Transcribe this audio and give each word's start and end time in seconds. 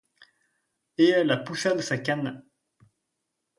Et 0.97 1.09
elle 1.09 1.27
la 1.27 1.37
poussa 1.37 1.75
de 1.75 1.81
sa 1.83 1.99
canne. 1.99 2.41